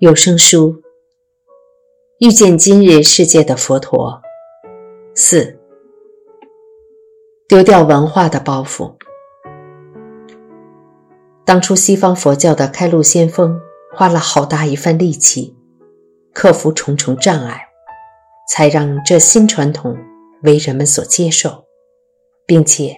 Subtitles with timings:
[0.00, 0.82] 有声书，
[2.18, 4.20] 遇见今日世界的佛陀。
[5.14, 5.56] 四，
[7.46, 8.96] 丢掉文化的包袱。
[11.44, 13.60] 当初西方佛教的开路先锋
[13.94, 15.56] 花了好大一番力气，
[16.32, 17.68] 克服重重障碍，
[18.50, 19.96] 才让这新传统
[20.42, 21.66] 为人们所接受，
[22.44, 22.96] 并且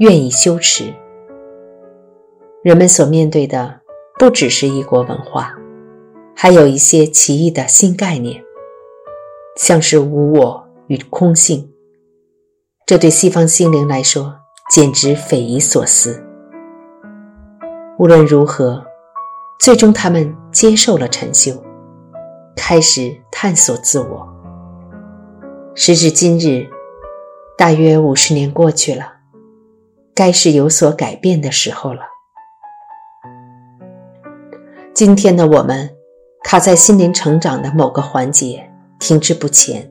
[0.00, 0.92] 愿意修持。
[2.64, 3.80] 人们所面对的
[4.18, 5.56] 不只是异国文化，
[6.42, 8.42] 还有一些奇异的新概念，
[9.54, 11.70] 像是无我与空性。
[12.84, 14.34] 这对西方心灵来说
[14.68, 16.20] 简直匪夷所思。
[17.96, 18.84] 无论如何，
[19.60, 21.52] 最终他们接受了禅修，
[22.56, 24.28] 开始探索自我。
[25.76, 26.66] 时至今日，
[27.56, 29.12] 大约五十年过去了，
[30.12, 32.00] 该是有所改变的时候了。
[34.92, 35.88] 今天的我们，
[36.44, 39.90] 卡在心灵成长的某个环节，停滞不前。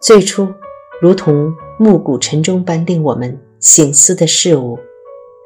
[0.00, 0.48] 最初，
[1.00, 4.78] 如同暮鼓晨钟般令我们醒思的事物，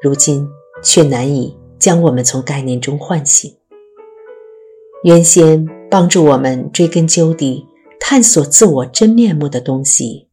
[0.01, 0.49] 如今。
[0.81, 3.53] 却难以将我们从概念中唤醒。
[5.03, 7.67] 原先帮助我们追根究底、
[7.99, 10.29] 探索自我真面目的东西，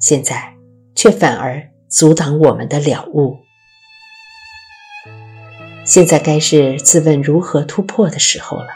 [0.00, 0.54] 现在
[0.96, 3.36] 却反而阻挡我们的了悟。
[5.84, 8.68] 现在该是自问如何突破的时候了。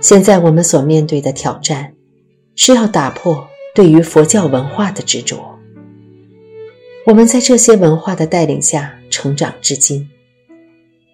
[0.00, 1.94] 现在我们所面对的挑战，
[2.56, 5.58] 是要打破对于佛教文化的执着。
[7.06, 8.96] 我们在这些文化的带领下。
[9.12, 10.08] 成长至今，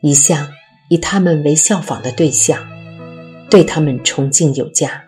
[0.03, 0.47] 一向
[0.91, 2.62] 以他们为效仿的对象，
[3.48, 5.03] 对他们崇敬有加，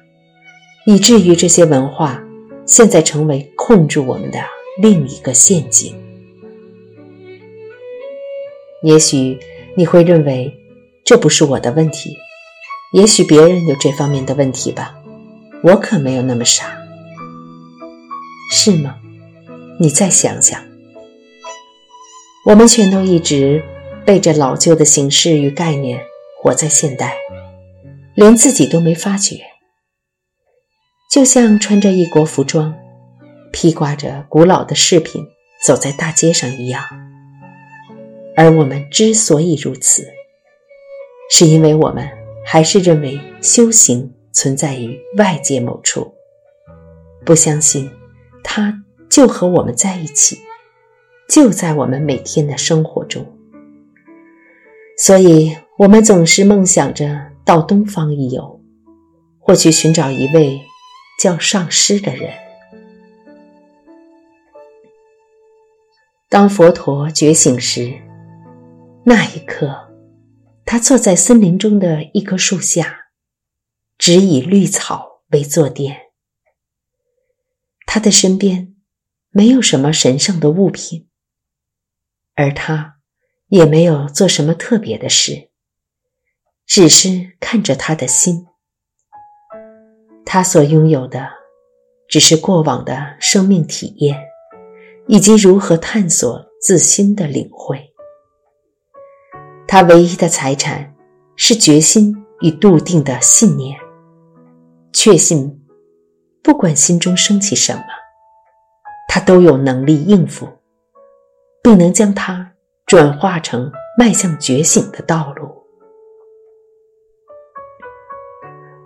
[0.86, 2.24] 以至于这些文化
[2.64, 4.38] 现在成为控制我们的
[4.80, 5.94] 另一个陷阱。
[8.82, 9.38] 也许
[9.76, 10.52] 你会认为
[11.04, 12.16] 这不是我的问题，
[12.92, 14.94] 也许别人有这方面的问题吧，
[15.62, 16.78] 我可没有那么傻，
[18.53, 18.97] 是吗？
[19.80, 20.62] 你再想想。
[22.47, 23.62] 我们全都一直
[24.06, 26.00] 背着老旧的形式与概念
[26.41, 27.16] 活在现代，
[28.14, 29.41] 连自己都没发觉，
[31.10, 32.74] 就像穿着异国服装、
[33.53, 35.26] 披挂着古老的饰品
[35.64, 37.07] 走在大街上一样。
[38.38, 40.06] 而我们之所以如此，
[41.28, 42.09] 是因为我们
[42.47, 46.15] 还是认为修行存在于外界某处，
[47.25, 47.91] 不相信
[48.44, 48.72] 它
[49.10, 50.38] 就和我们在一起。
[51.28, 53.27] 就在我们每天的生活中，
[54.97, 58.60] 所以我们总是梦想着到东方一游，
[59.41, 60.60] 或去寻找一位
[61.21, 62.31] 叫上师的人。
[66.28, 67.93] 当佛陀觉醒时，
[69.10, 69.88] 那一刻，
[70.66, 73.06] 他坐在森林中的一棵树下，
[73.96, 75.98] 只以绿草为坐垫。
[77.86, 78.76] 他的身边
[79.30, 81.08] 没有什么神圣的物品。
[82.34, 82.98] 而他
[83.47, 85.48] 也没有做什么特别的事，
[86.66, 88.47] 只是看着他的心。
[90.26, 91.30] 他所拥有的，
[92.10, 94.22] 只是过往的生命体验，
[95.06, 97.88] 以及如何探索自心的领会。
[99.68, 100.92] 他唯一的财产
[101.36, 103.78] 是决心与笃定的信念，
[104.92, 105.62] 确信，
[106.42, 107.84] 不管心中升起什么，
[109.06, 110.48] 他都有能力应付。
[111.60, 112.52] 并能将它
[112.86, 115.66] 转化成迈向觉醒的道路。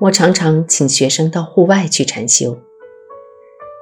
[0.00, 2.58] 我常常请学生到户外去禅修，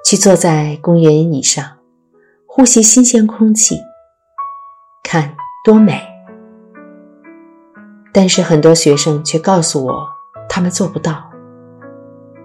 [0.04, 1.78] 去坐在公园椅上，
[2.44, 3.78] 呼吸新鲜空气，
[5.02, 5.34] 看
[5.64, 6.09] 多美。
[8.12, 10.09] 但是很多学生却告诉我，
[10.48, 11.31] 他们做不到，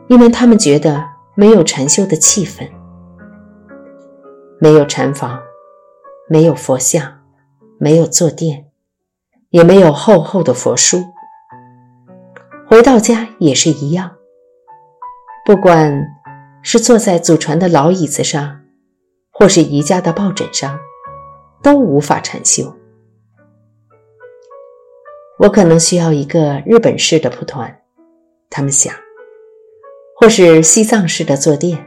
[0.08, 1.04] 因为他们觉得
[1.36, 2.70] 没有禅修的气氛，
[4.60, 5.40] 没有禅房。
[6.28, 7.20] 没有佛像，
[7.78, 8.72] 没有坐垫，
[9.52, 11.04] 也没有厚厚的佛书。
[12.68, 14.16] 回到家也是一样，
[15.46, 16.04] 不管
[16.64, 18.62] 是坐在祖传的老椅子上，
[19.30, 20.80] 或是宜家的抱枕上，
[21.62, 22.76] 都无法禅修。
[25.40, 27.82] 我可能需要一个日本式的蒲团，
[28.50, 28.94] 他们想，
[30.20, 31.86] 或是西藏式的坐垫，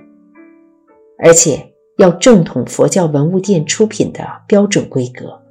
[1.18, 1.74] 而且。
[1.98, 5.42] 要正统佛教文物店出品的标准规格，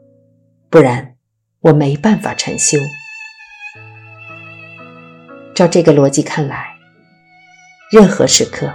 [0.70, 1.16] 不然
[1.60, 2.78] 我没办法禅修。
[5.54, 6.68] 照这个逻辑看来，
[7.92, 8.72] 任何时刻，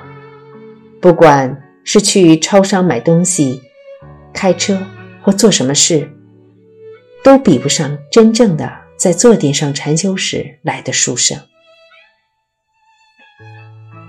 [1.00, 3.62] 不管是去超商买东西、
[4.34, 4.78] 开车
[5.22, 6.12] 或做什么事，
[7.24, 8.70] 都比不上真正的
[9.02, 11.36] 在坐垫上禅修时来的殊胜。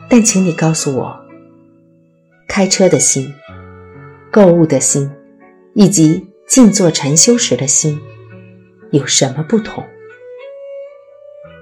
[0.08, 1.20] 但请你告诉我，
[2.48, 3.34] 开车的心、
[4.32, 5.10] 购物的心，
[5.74, 8.00] 以及静坐禅修时的心，
[8.92, 9.84] 有什么不同？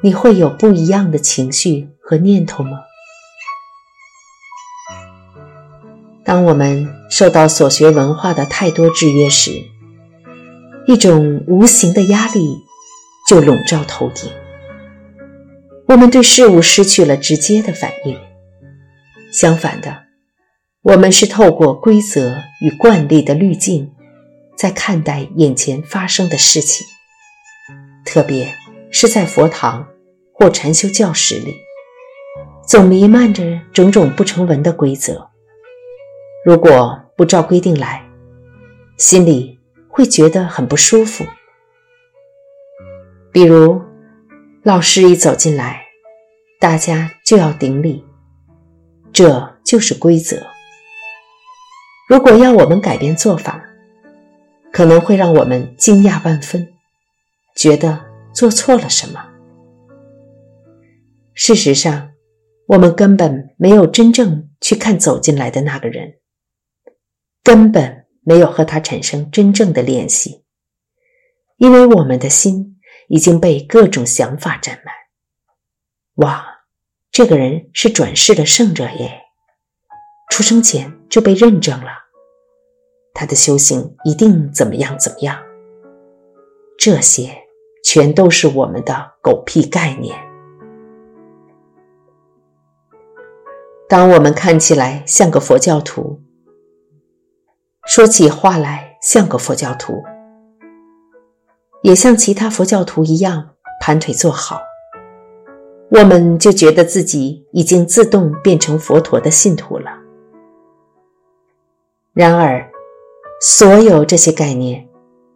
[0.03, 2.81] 你会有不一样的情绪和念头吗？
[6.25, 9.51] 当我们受到所学文化的太多制约时，
[10.85, 12.57] 一种无形的压力
[13.31, 14.29] 就笼罩头顶。
[15.87, 18.19] 我们对事物失去了直接的反应。
[19.31, 20.03] 相反的，
[20.81, 23.93] 我们是透过规则与惯例的滤镜，
[24.57, 26.85] 在看待眼前发生的事情，
[28.03, 28.53] 特别
[28.91, 29.87] 是在佛堂。
[30.33, 31.55] 或禅修教室里，
[32.67, 35.29] 总弥漫着种种不成文的规则。
[36.43, 38.03] 如果不照规定来，
[38.97, 41.23] 心里会觉得很不舒服。
[43.31, 43.81] 比如，
[44.61, 45.85] 老师一走进来，
[46.59, 48.03] 大家就要顶礼，
[49.13, 50.37] 这就是规则。
[52.09, 53.63] 如果要我们改变做法，
[54.73, 56.73] 可能会让我们惊讶万分，
[57.55, 58.01] 觉得
[58.33, 59.25] 做错了什么。
[61.33, 62.09] 事实上，
[62.67, 66.15] 我们根本没有真正去看走进来的那个人，
[67.41, 70.43] 根本没有和他产生真正的联系，
[71.55, 72.77] 因为我们的心
[73.11, 74.95] 已经被各种想法占满。
[76.25, 76.61] 哇，
[77.11, 79.23] 这个人是转世的圣者耶，
[80.29, 81.91] 出生前就被认证了，
[83.13, 85.37] 他的修行一定怎么样怎么样。
[86.77, 87.35] 这些
[87.83, 90.17] 全都是我们的狗屁概念。
[93.89, 96.21] 当我们看起来像个佛教徒，
[97.85, 100.01] 说起话来像个佛教徒，
[101.83, 103.49] 也像其他佛教徒一样
[103.79, 104.61] 盘腿坐好，
[105.89, 109.91] 我们就觉得自己已经自动变成佛陀的信徒了。
[112.13, 112.69] 然而，
[113.41, 114.87] 所有这些概念，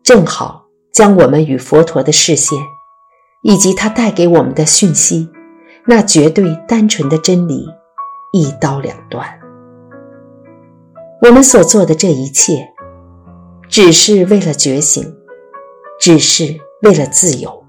[0.03, 2.59] 正好将我们与佛陀的视线，
[3.43, 5.29] 以及他带给我们的讯息，
[5.87, 7.67] 那绝对单纯的真理。
[8.33, 9.25] 一刀两断。
[11.21, 12.67] 我们所做的这一切，
[13.69, 15.15] 只是为了觉醒，
[15.99, 17.63] 只是为了自由。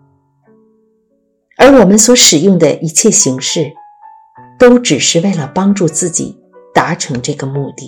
[1.56, 3.72] 而我们所使用的一切形式，
[4.58, 6.38] 都只是为了帮助自己
[6.74, 7.86] 达成这个目的。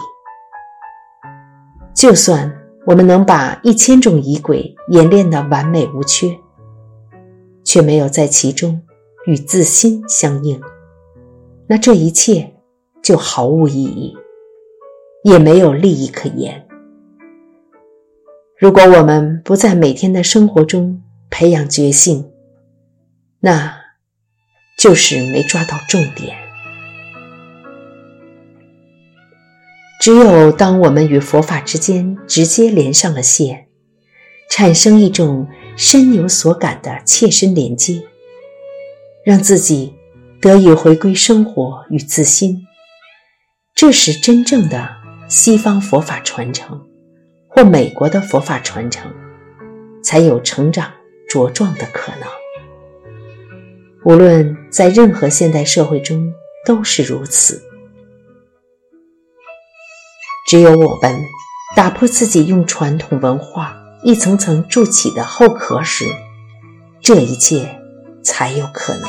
[1.94, 2.52] 就算
[2.86, 6.38] 我们能把一千种仪轨演练得完美无缺，
[7.64, 8.82] 却没有在其中
[9.26, 10.60] 与自心相应，
[11.66, 12.54] 那这一切。
[13.00, 14.14] 就毫无意义，
[15.22, 16.67] 也没有利益可言。
[18.58, 21.00] 如果我们不在每天的生活中
[21.30, 22.28] 培养觉性，
[23.38, 23.72] 那
[24.76, 26.36] 就是没抓到重点。
[30.00, 33.68] 只有当我们与佛法之间直接连上了线，
[34.50, 35.46] 产生一种
[35.76, 38.02] 深有所感的切身连接，
[39.24, 39.94] 让自己
[40.40, 42.66] 得以回归生活与自心。
[43.76, 44.96] 这是真正的
[45.28, 46.87] 西方佛法传承，
[47.58, 49.12] 或美国的佛法传承，
[50.00, 50.92] 才有成长
[51.28, 52.28] 茁壮的可能。
[54.04, 56.32] 无论在任何现代社会中
[56.64, 57.60] 都是如此。
[60.46, 61.20] 只有我们
[61.74, 66.04] 打破自己用传统文化一层层筑起的后壳时，
[67.02, 67.80] 这一切
[68.22, 69.02] 才有可能。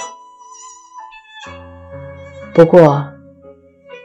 [2.51, 3.05] 不过。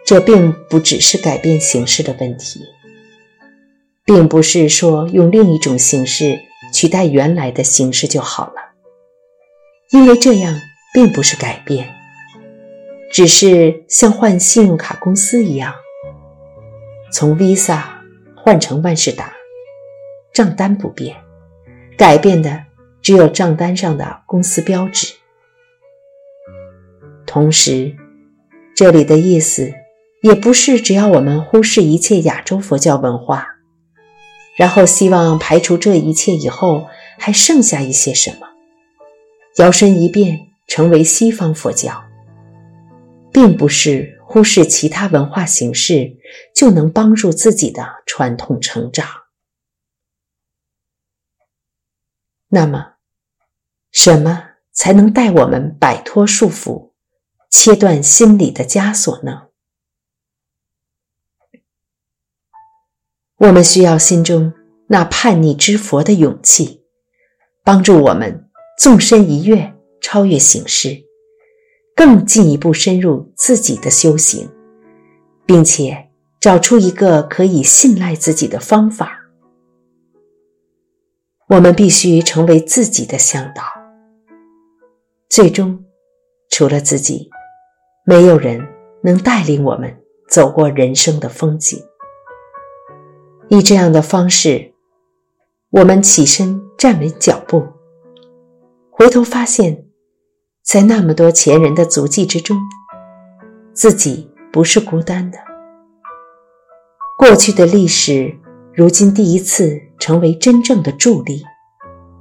[0.07, 2.61] 这并不只是改变形式的问题，
[4.05, 6.41] 并不是说用另一种形式
[6.73, 8.73] 取代原来的形式就好了，
[9.91, 10.61] 因为这样
[10.93, 11.89] 并不是改变，
[13.11, 15.75] 只是像换信用卡公司一样，
[17.13, 17.83] 从 Visa
[18.37, 19.33] 换成万事达，
[20.33, 21.17] 账单不变，
[21.97, 22.65] 改变的
[23.01, 25.15] 只有账单上的公司标志。
[27.27, 27.97] 同时，
[28.77, 29.73] 这里的意思。
[30.23, 33.54] 也不是只要我们忽视一切亚洲佛教文化，
[34.57, 38.47] 然后希望排除这一切以后还剩下一些什么，
[39.57, 42.05] 摇身一变成为西方佛教，
[43.33, 46.17] 并不是忽视其他文化形式
[46.55, 49.07] 就能帮助自己的传统成长。
[52.49, 52.95] 那么，
[53.91, 56.93] 什么才能带我们摆脱束缚，
[57.51, 59.49] 切断心理的枷锁呢？
[63.47, 64.55] 我们需要心中
[64.87, 66.81] 那叛逆之佛的勇气，
[67.63, 68.49] 帮助我们
[68.79, 71.05] 纵身一跃，超越形式，
[71.95, 74.49] 更进一步深入自己的修行，
[75.45, 76.09] 并且
[76.41, 79.19] 找出一个可以信赖自己的方法。
[81.49, 83.63] 我们必须成为自己的向导。
[85.29, 85.85] 最终，
[86.49, 87.29] 除了自己，
[88.07, 88.67] 没有人
[89.03, 89.95] 能带领我们
[90.31, 91.79] 走过人生的风景。
[93.49, 94.73] 以这样的方式，
[95.71, 97.63] 我们起身站稳脚步，
[98.91, 99.85] 回头发现，
[100.63, 102.57] 在那么多前人的足迹之中，
[103.73, 105.39] 自己不是孤单的。
[107.19, 108.35] 过去的历史，
[108.75, 111.45] 如今第一次成为真正的助力，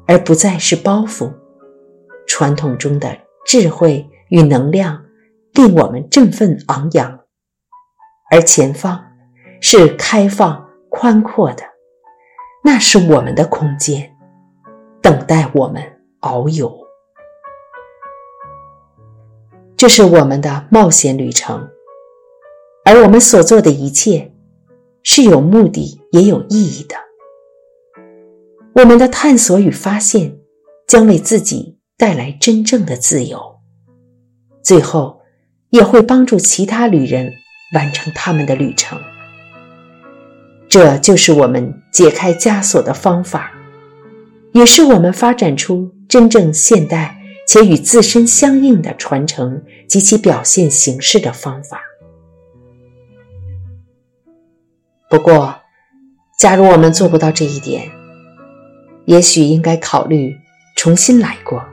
[0.05, 1.33] 而不再是包袱。
[2.27, 5.05] 传统中的智慧与能量，
[5.53, 7.21] 令我们振奋昂扬，
[8.29, 9.03] 而前方
[9.61, 10.61] 是开放。
[10.95, 11.63] 宽阔的，
[12.63, 14.15] 那是我们的空间，
[15.01, 15.81] 等待我们
[16.21, 16.71] 遨游。
[19.75, 21.67] 这是我们的冒险旅程，
[22.85, 24.31] 而我们所做的一切
[25.01, 26.95] 是有目的也有意义的。
[28.75, 30.37] 我们的探索与发现
[30.87, 33.55] 将为自己带来真正的自由，
[34.61, 35.21] 最后
[35.71, 37.33] 也会帮助其他旅人
[37.73, 38.99] 完成他们的旅程。
[40.73, 43.51] 这就是我们解开枷锁的方法，
[44.53, 47.15] 也是我们发展出真正现代
[47.47, 51.79] 且与自身相应的传承及其表现形式的方法。
[55.11, 55.55] 不过，
[56.39, 57.91] 假如我们做不到这一点，
[59.05, 60.35] 也许应该考虑
[60.75, 61.63] 重新来过，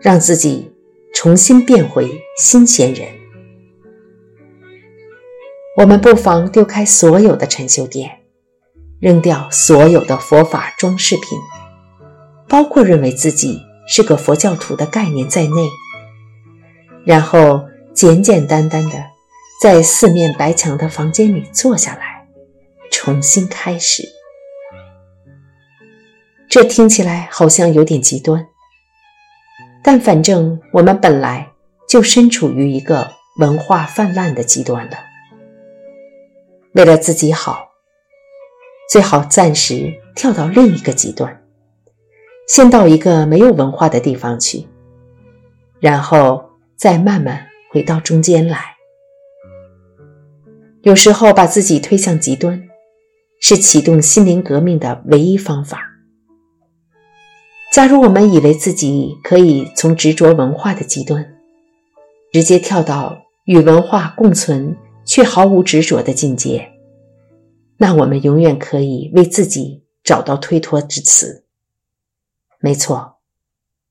[0.00, 0.72] 让自己
[1.12, 3.15] 重新变回新鲜人。
[5.76, 8.10] 我们不妨丢开所有的陈修殿，
[8.98, 11.38] 扔掉所有的佛法装饰品，
[12.48, 15.68] 包括认为自己是个佛教徒的概念在内，
[17.04, 18.92] 然后简简单单的
[19.60, 22.26] 在四面白墙的房间里坐下来，
[22.90, 24.02] 重新开始。
[26.48, 28.46] 这听起来好像有点极端，
[29.82, 31.50] 但反正我们本来
[31.86, 34.96] 就身处于一个文化泛滥的极端了。
[36.76, 37.70] 为了自己好，
[38.90, 41.42] 最好暂时跳到另一个极端，
[42.46, 44.66] 先到一个没有文化的地方去，
[45.80, 48.76] 然后再慢慢回到中间来。
[50.82, 52.62] 有时候把自己推向极端，
[53.40, 55.80] 是启动心灵革命的唯一方法。
[57.72, 61.26] 假如我们以为自己可以从执着文化的极端，
[62.34, 63.16] 直接跳到
[63.46, 64.76] 与文化共存。
[65.06, 66.72] 却毫无执着的境界，
[67.76, 71.44] 那我们永远可以为自己找到推脱之词。
[72.58, 73.18] 没错，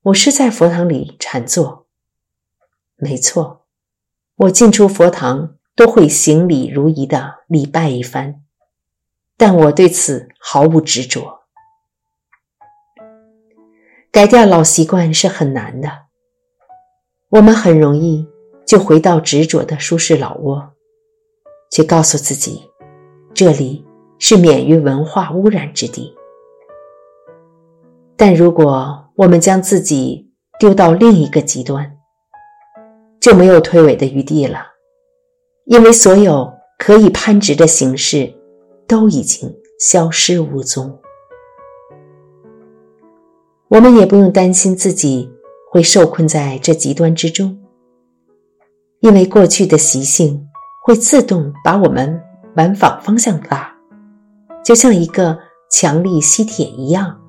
[0.02, 1.86] 我是在佛堂里禅坐。
[2.96, 3.64] 没错，
[4.36, 8.42] 我进出佛堂都会行礼如仪的礼拜一番，
[9.38, 11.40] 但我对此毫无执着。
[14.10, 16.06] 改掉老习惯是很难的，
[17.30, 18.28] 我们很容易
[18.66, 20.75] 就回到执着的舒适老窝。
[21.70, 22.62] 却告诉自己，
[23.34, 23.84] 这里
[24.18, 26.14] 是免于文化污染之地。
[28.16, 31.98] 但如果我们将自己丢到另一个极端，
[33.20, 34.58] 就没有推诿的余地了，
[35.66, 38.32] 因为所有可以攀执的形式
[38.86, 40.98] 都已经消失无踪。
[43.68, 45.30] 我们也不用担心自己
[45.70, 47.58] 会受困在这极端之中，
[49.00, 50.45] 因为过去的习性。
[50.86, 52.22] 会自动把我们
[52.54, 53.76] 往反方向拉，
[54.64, 55.36] 就像一个
[55.68, 57.20] 强力吸铁一样，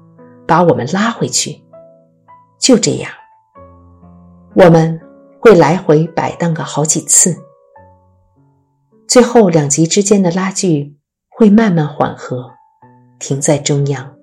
[0.45, 1.65] 把我们拉回去。
[2.59, 3.11] 就这样，
[4.53, 5.01] 我们
[5.39, 7.35] 会来回摆荡个好几次，
[9.07, 10.95] 最后两极之间的拉锯
[11.27, 12.51] 会慢慢缓和，
[13.17, 14.15] 停在中央。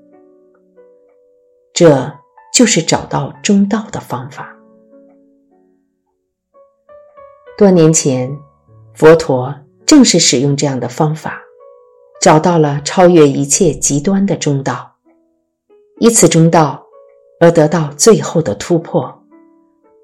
[1.73, 2.09] 这
[2.53, 4.55] 就是找到中道的方法。
[7.59, 8.31] 多年前。
[8.95, 9.53] 佛陀
[9.85, 11.43] 正是使用这样的方法，
[12.21, 14.95] 找到了超越一切极端的中道，
[15.99, 16.87] 以此中道
[17.41, 19.23] 而得到最后的突破，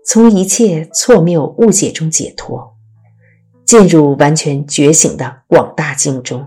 [0.05, 2.77] 从一切错谬误解中解脱，
[3.65, 6.45] 进入完全觉醒的广大境中。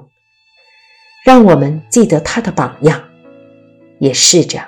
[1.26, 3.02] 让我们记得他的榜样，
[4.00, 4.60] 也试着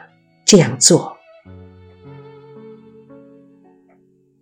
[0.46, 1.18] 这样做。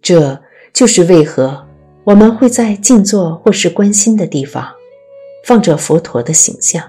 [0.04, 0.40] 这
[0.72, 1.68] 就是为何。
[2.06, 4.74] 我们会在静坐或是关心的地方，
[5.46, 6.84] 放着佛陀的形象。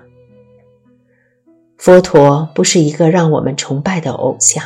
[1.78, 4.64] 佛陀不是一个让我们崇拜的偶像，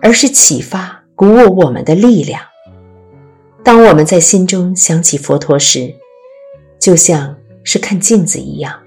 [0.00, 2.40] 而是启发、鼓舞我们的力量。
[3.62, 5.94] 当我们在心中想起佛陀时，
[6.78, 8.80] 就像是看镜子一样。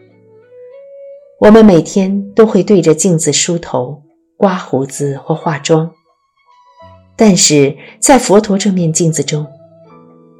[1.39, 4.01] 我们每天都会对着镜子梳头、
[4.35, 5.91] 刮胡子或化妆，
[7.15, 9.45] 但是在佛陀这面镜子中，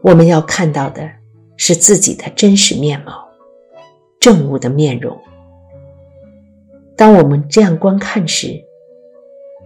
[0.06, 1.10] 我们要看到的
[1.58, 3.28] 是自己的真实面貌，
[4.20, 5.20] 正悟的面容。
[6.96, 8.64] 当我们这样观看时，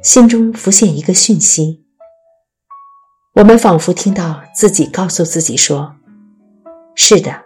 [0.01, 1.83] 心中浮现一个讯息，
[3.33, 5.97] 我们仿佛听到自己告诉自己说
[6.95, 7.43] ：“是的，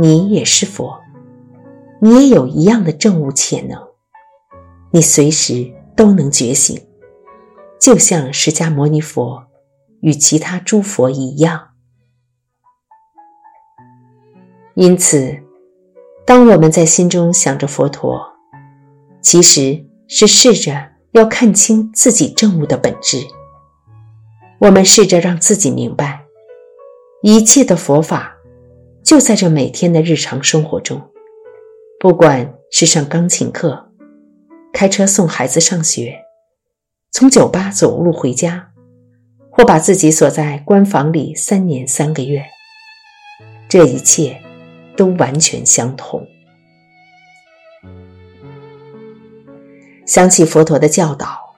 [0.00, 0.96] 你也是佛，
[2.00, 3.76] 你也有一样的正悟潜能，
[4.92, 6.80] 你随时都能觉醒，
[7.80, 9.42] 就像释迦牟尼佛
[10.02, 11.66] 与其他诸佛一样。”
[14.80, 15.36] 因此，
[16.24, 18.18] 当我们在心中想着佛陀，
[19.20, 23.18] 其实是试着要看清自己正悟的本质。
[24.58, 26.22] 我们试着让自己明白，
[27.20, 28.34] 一切的佛法
[29.04, 30.98] 就在这每天的日常生活中。
[32.00, 33.90] 不管是上钢琴课、
[34.72, 36.22] 开车送孩子上学、
[37.12, 38.70] 从酒吧走路回家，
[39.50, 42.42] 或把自己锁在关房里三年三个月，
[43.68, 44.40] 这一切
[45.00, 46.28] 都完全相同。
[50.04, 51.56] 想起佛陀的教导，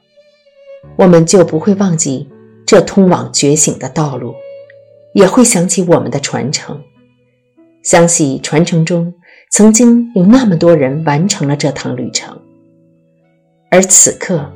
[0.95, 2.31] 我们就不会忘记
[2.65, 4.33] 这通往觉醒的道路，
[5.13, 6.81] 也会想起我们的传承，
[7.83, 9.13] 想起传承中
[9.51, 12.41] 曾经有那么多人完成了这趟旅程，
[13.73, 14.53] 而此刻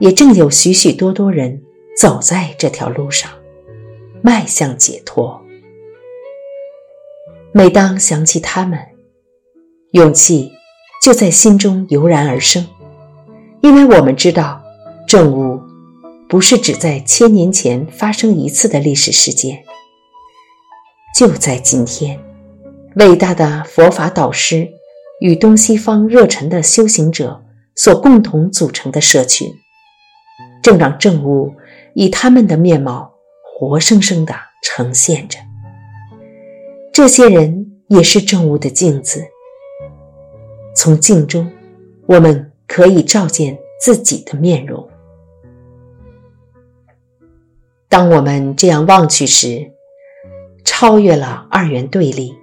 [0.00, 1.62] 也正有许许多多人
[1.96, 3.30] 走在这条路上，
[4.24, 5.43] 迈向解脱。
[7.56, 8.76] 每当想起他们，
[9.92, 10.50] 勇气
[11.00, 12.66] 就在心中油然而生。
[13.60, 14.60] 因为我们知道，
[15.06, 15.60] 正悟
[16.28, 19.62] 不是只在千年前发生一次的历史事件，
[21.16, 22.18] 就在今天，
[22.96, 24.68] 伟大的佛法导师
[25.20, 27.40] 与东西方热忱的修行者
[27.76, 29.48] 所共同组成的社群，
[30.60, 31.54] 正让正悟
[31.94, 33.12] 以他们的面貌
[33.44, 35.38] 活生生地呈现着。
[36.94, 39.26] 这些人也是正悟的镜子，
[40.74, 41.52] 从镜中，
[42.06, 42.50] 我们。
[42.66, 44.88] 可以照见自己的面容。
[47.88, 49.70] 当我们这样望去时，
[50.64, 52.34] 超越了二元对立，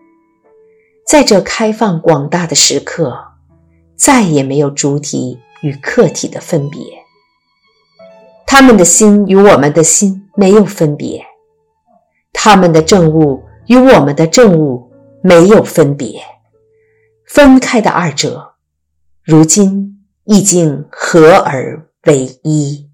[1.06, 3.18] 在这开放广大的时刻，
[3.96, 6.80] 再也没有主体与客体的分别。
[8.46, 11.26] 他们的心与我们的心没有分别，
[12.32, 14.92] 他们的正悟与我们的正悟
[15.24, 16.22] 没有分别。
[17.26, 18.56] 分开的二者，
[19.24, 19.88] 如今。
[20.26, 22.91] 已经合而为一。